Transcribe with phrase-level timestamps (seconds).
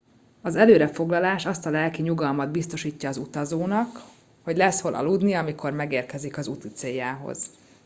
[0.41, 4.01] az előre foglalás azt a lelki nyugalmat biztosítja az utazónak
[4.41, 7.45] hogy lesz hol aludnia amikor megérkezik úticéljához